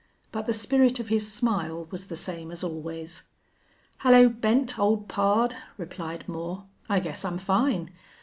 [0.31, 3.21] But the spirit of his smile was the same as always.
[3.99, 6.63] "Hello, Bent, old pard!" replied Moore.
[6.89, 7.91] "I guess I'm fine.